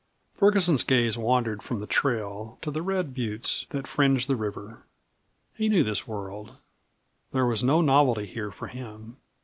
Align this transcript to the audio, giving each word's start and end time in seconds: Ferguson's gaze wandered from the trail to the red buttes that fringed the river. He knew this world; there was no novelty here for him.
Ferguson's 0.33 0.83
gaze 0.83 1.15
wandered 1.15 1.61
from 1.61 1.77
the 1.77 1.85
trail 1.85 2.57
to 2.63 2.71
the 2.71 2.81
red 2.81 3.13
buttes 3.13 3.67
that 3.69 3.85
fringed 3.85 4.27
the 4.27 4.35
river. 4.35 4.87
He 5.53 5.69
knew 5.69 5.83
this 5.83 6.07
world; 6.07 6.57
there 7.33 7.45
was 7.45 7.63
no 7.63 7.81
novelty 7.81 8.25
here 8.25 8.49
for 8.49 8.67
him. 8.67 9.17